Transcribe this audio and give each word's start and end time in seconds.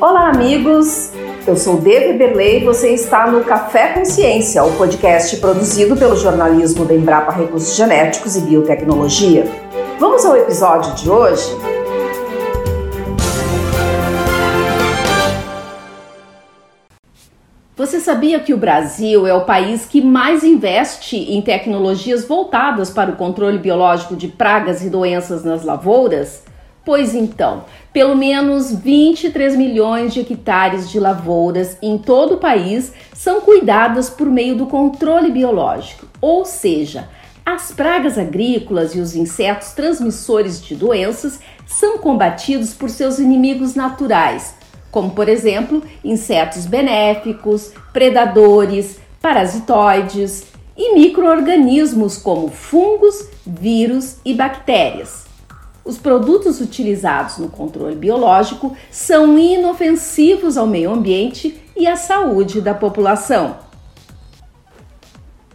Olá, 0.00 0.30
amigos! 0.30 1.12
Eu 1.46 1.54
sou 1.58 1.76
Deve 1.76 2.14
Berlei 2.14 2.62
e 2.62 2.64
você 2.64 2.94
está 2.94 3.30
no 3.30 3.44
Café 3.44 3.92
Consciência, 3.92 4.64
o 4.64 4.74
podcast 4.78 5.36
produzido 5.36 5.94
pelo 5.94 6.16
jornalismo 6.16 6.86
da 6.86 6.94
Embrapa 6.94 7.30
Recursos 7.32 7.76
Genéticos 7.76 8.34
e 8.34 8.40
Biotecnologia. 8.40 9.44
Vamos 9.98 10.24
ao 10.24 10.34
episódio 10.38 10.94
de 10.94 11.10
hoje? 11.10 11.54
Você 17.76 18.00
sabia 18.00 18.40
que 18.40 18.54
o 18.54 18.58
Brasil 18.58 19.26
é 19.26 19.34
o 19.34 19.44
país 19.44 19.84
que 19.84 20.00
mais 20.00 20.42
investe 20.42 21.16
em 21.16 21.42
tecnologias 21.42 22.24
voltadas 22.24 22.88
para 22.88 23.10
o 23.10 23.16
controle 23.16 23.58
biológico 23.58 24.16
de 24.16 24.28
pragas 24.28 24.82
e 24.82 24.88
doenças 24.88 25.44
nas 25.44 25.62
lavouras? 25.62 26.48
Pois 26.90 27.14
então, 27.14 27.66
pelo 27.92 28.16
menos 28.16 28.74
23 28.74 29.54
milhões 29.54 30.12
de 30.12 30.18
hectares 30.18 30.90
de 30.90 30.98
lavouras 30.98 31.78
em 31.80 31.96
todo 31.96 32.34
o 32.34 32.38
país 32.38 32.92
são 33.14 33.42
cuidadas 33.42 34.10
por 34.10 34.26
meio 34.26 34.56
do 34.56 34.66
controle 34.66 35.30
biológico, 35.30 36.08
ou 36.20 36.44
seja, 36.44 37.08
as 37.46 37.70
pragas 37.70 38.18
agrícolas 38.18 38.96
e 38.96 38.98
os 38.98 39.14
insetos 39.14 39.70
transmissores 39.70 40.60
de 40.60 40.74
doenças 40.74 41.38
são 41.64 41.98
combatidos 41.98 42.74
por 42.74 42.90
seus 42.90 43.20
inimigos 43.20 43.76
naturais, 43.76 44.56
como 44.90 45.12
por 45.12 45.28
exemplo 45.28 45.84
insetos 46.02 46.66
benéficos, 46.66 47.70
predadores, 47.92 48.98
parasitoides 49.22 50.44
e 50.76 50.92
microorganismos 50.94 52.16
como 52.16 52.48
fungos, 52.48 53.28
vírus 53.46 54.16
e 54.24 54.34
bactérias. 54.34 55.29
Os 55.84 55.96
produtos 55.96 56.60
utilizados 56.60 57.38
no 57.38 57.48
controle 57.48 57.96
biológico 57.96 58.76
são 58.90 59.38
inofensivos 59.38 60.56
ao 60.56 60.66
meio 60.66 60.92
ambiente 60.92 61.60
e 61.76 61.86
à 61.86 61.96
saúde 61.96 62.60
da 62.60 62.74
população. 62.74 63.56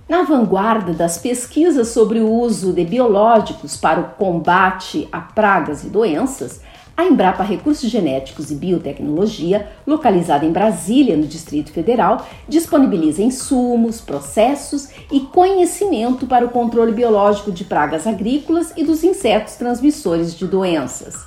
Na 0.08 0.24
vanguarda 0.24 0.94
das 0.94 1.18
pesquisas 1.18 1.88
sobre 1.88 2.20
o 2.20 2.30
uso 2.30 2.74
de 2.74 2.84
biológicos 2.84 3.76
para 3.76 4.00
o 4.00 4.10
combate 4.12 5.08
a 5.12 5.20
pragas 5.20 5.84
e 5.84 5.90
doenças, 5.90 6.62
a 6.98 7.04
Embrapa 7.04 7.44
Recursos 7.44 7.90
Genéticos 7.90 8.52
e 8.52 8.56
Biotecnologia, 8.56 9.68
localizada 9.86 10.46
em 10.46 10.52
Brasília, 10.52 11.18
no 11.18 11.28
Distrito 11.28 11.72
Federal, 11.72 12.26
disponibiliza 12.48 13.22
insumos, 13.22 14.00
processos 14.00 14.90
e 15.12 15.20
conhecimento 15.20 16.26
para 16.26 16.46
o 16.46 16.50
controle 16.50 16.94
biológico 16.94 17.52
de 17.52 17.66
pragas 17.66 18.08
agrícolas 18.08 18.72
e 18.78 18.84
dos 18.84 19.04
insetos 19.04 19.56
transmissores 19.56 20.34
de 20.36 20.48
doenças. 20.48 21.26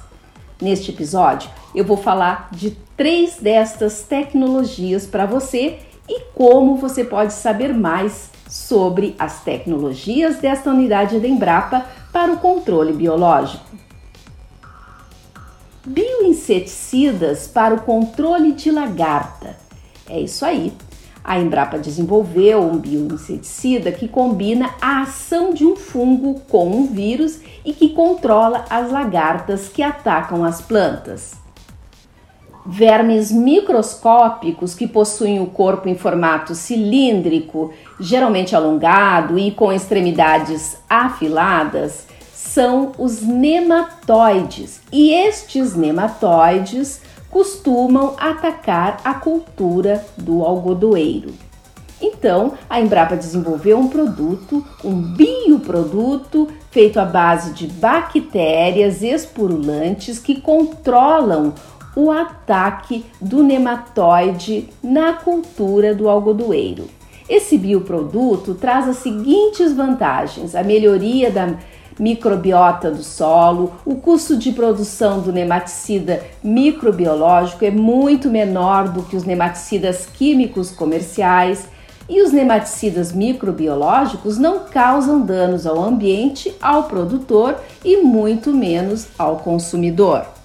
Neste 0.60 0.90
episódio, 0.90 1.50
eu 1.74 1.84
vou 1.84 1.96
falar 1.96 2.48
de 2.50 2.70
três 2.96 3.36
destas 3.36 4.02
tecnologias 4.02 5.06
para 5.06 5.26
você 5.26 5.80
e 6.08 6.20
como 6.34 6.76
você 6.76 7.04
pode 7.04 7.34
saber 7.34 7.74
mais 7.74 8.30
sobre 8.48 9.14
as 9.18 9.44
tecnologias 9.44 10.38
desta 10.38 10.70
unidade 10.70 11.20
da 11.20 11.28
Embrapa 11.28 11.84
para 12.10 12.32
o 12.32 12.38
controle 12.38 12.94
biológico 12.94 13.67
bioinseticidas 16.28 17.46
para 17.48 17.74
o 17.74 17.80
controle 17.80 18.52
de 18.52 18.70
lagarta. 18.70 19.56
É 20.08 20.20
isso 20.20 20.44
aí. 20.44 20.72
A 21.22 21.38
Embrapa 21.38 21.78
desenvolveu 21.78 22.62
um 22.62 22.78
bioinseticida 22.78 23.92
que 23.92 24.08
combina 24.08 24.70
a 24.80 25.02
ação 25.02 25.52
de 25.52 25.64
um 25.64 25.76
fungo 25.76 26.40
com 26.48 26.70
um 26.70 26.86
vírus 26.86 27.40
e 27.64 27.72
que 27.72 27.90
controla 27.90 28.64
as 28.70 28.90
lagartas 28.90 29.68
que 29.68 29.82
atacam 29.82 30.44
as 30.44 30.62
plantas. 30.62 31.34
Vermes 32.64 33.30
microscópicos 33.30 34.74
que 34.74 34.86
possuem 34.86 35.40
o 35.40 35.46
corpo 35.46 35.88
em 35.88 35.94
formato 35.94 36.54
cilíndrico, 36.54 37.72
geralmente 37.98 38.54
alongado 38.54 39.38
e 39.38 39.50
com 39.50 39.72
extremidades 39.72 40.76
afiladas, 40.88 42.06
são 42.54 42.92
os 42.98 43.20
nematóides, 43.20 44.80
e 44.90 45.12
estes 45.12 45.74
nematóides 45.76 47.00
costumam 47.30 48.14
atacar 48.18 49.00
a 49.04 49.14
cultura 49.14 50.04
do 50.16 50.42
algodoeiro. 50.42 51.34
Então, 52.00 52.54
a 52.70 52.80
Embrapa 52.80 53.16
desenvolveu 53.16 53.78
um 53.78 53.88
produto, 53.88 54.64
um 54.82 54.94
bioproduto 54.94 56.48
feito 56.70 56.98
à 56.98 57.04
base 57.04 57.52
de 57.52 57.66
bactérias 57.66 59.02
esporulantes 59.02 60.18
que 60.18 60.40
controlam 60.40 61.52
o 61.94 62.10
ataque 62.10 63.04
do 63.20 63.42
nematóide 63.42 64.68
na 64.82 65.12
cultura 65.12 65.94
do 65.94 66.08
algodoeiro. 66.08 66.88
Esse 67.28 67.58
bioproduto 67.58 68.54
traz 68.54 68.88
as 68.88 68.98
seguintes 68.98 69.74
vantagens: 69.74 70.54
a 70.54 70.62
melhoria 70.62 71.30
da 71.30 71.56
microbiota 71.98 72.90
do 72.90 73.02
solo, 73.02 73.72
o 73.84 73.96
custo 73.96 74.36
de 74.36 74.52
produção 74.52 75.20
do 75.20 75.32
nematicida 75.32 76.22
microbiológico 76.42 77.64
é 77.64 77.70
muito 77.70 78.30
menor 78.30 78.88
do 78.88 79.02
que 79.02 79.16
os 79.16 79.24
nematicidas 79.24 80.06
químicos 80.06 80.70
comerciais. 80.70 81.68
E 82.08 82.22
os 82.22 82.32
nematicidas 82.32 83.12
microbiológicos 83.12 84.38
não 84.38 84.60
causam 84.60 85.20
danos 85.20 85.66
ao 85.66 85.78
ambiente, 85.78 86.54
ao 86.58 86.84
produtor 86.84 87.56
e 87.84 87.98
muito 87.98 88.50
menos 88.50 89.08
ao 89.18 89.36
consumidor. 89.36 90.37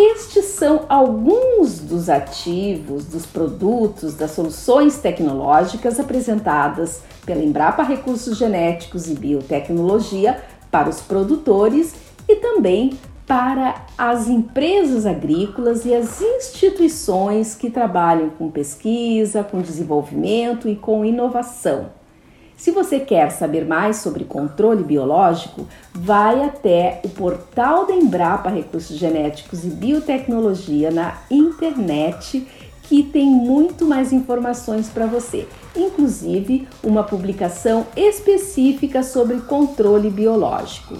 Estes 0.00 0.44
são 0.44 0.84
alguns 0.88 1.80
dos 1.80 2.08
ativos, 2.08 3.04
dos 3.06 3.26
produtos, 3.26 4.14
das 4.14 4.30
soluções 4.30 4.98
tecnológicas 4.98 5.98
apresentadas 5.98 7.02
pela 7.26 7.42
Embrapa 7.42 7.82
Recursos 7.82 8.38
Genéticos 8.38 9.10
e 9.10 9.14
Biotecnologia 9.16 10.40
para 10.70 10.88
os 10.88 11.00
produtores 11.00 11.96
e 12.28 12.36
também 12.36 12.96
para 13.26 13.86
as 13.98 14.28
empresas 14.28 15.04
agrícolas 15.04 15.84
e 15.84 15.92
as 15.92 16.22
instituições 16.22 17.56
que 17.56 17.68
trabalham 17.68 18.30
com 18.30 18.52
pesquisa, 18.52 19.42
com 19.42 19.60
desenvolvimento 19.60 20.68
e 20.68 20.76
com 20.76 21.04
inovação. 21.04 21.86
Se 22.58 22.72
você 22.72 22.98
quer 22.98 23.30
saber 23.30 23.64
mais 23.64 23.98
sobre 23.98 24.24
controle 24.24 24.82
biológico, 24.82 25.68
vai 25.94 26.42
até 26.42 27.00
o 27.04 27.08
portal 27.08 27.86
da 27.86 27.94
Embrapa 27.94 28.50
Recursos 28.50 28.96
Genéticos 28.96 29.64
e 29.64 29.68
Biotecnologia 29.68 30.90
na 30.90 31.18
internet 31.30 32.44
que 32.82 33.04
tem 33.04 33.26
muito 33.26 33.84
mais 33.84 34.12
informações 34.12 34.88
para 34.88 35.06
você, 35.06 35.46
inclusive 35.76 36.66
uma 36.82 37.04
publicação 37.04 37.86
específica 37.94 39.04
sobre 39.04 39.36
controle 39.42 40.10
biológico. 40.10 40.96